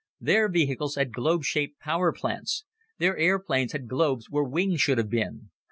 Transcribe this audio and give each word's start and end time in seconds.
Their 0.19 0.49
vehicles 0.49 0.95
had 0.95 1.13
globe 1.13 1.43
shaped 1.43 1.79
power 1.79 2.11
plants. 2.11 2.65
Their 2.97 3.15
airplanes 3.17 3.73
had 3.73 3.87
globes 3.87 4.31
where 4.31 4.43
wings 4.43 4.81
should 4.81 4.97
have 4.97 5.11
been. 5.11 5.51